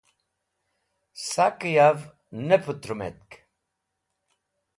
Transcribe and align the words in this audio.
Sakẽ 1.27 1.71
yav 1.75 1.99
nẽ 2.47 2.61
pũtrũmetk 2.63 3.29